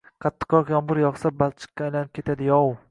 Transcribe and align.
Qattiqroq 0.25 0.71
yomg’ir 0.75 1.03
yog’sa, 1.03 1.33
balchiqqa 1.43 1.89
aylanib 1.91 2.15
ketadi-yov! 2.19 2.77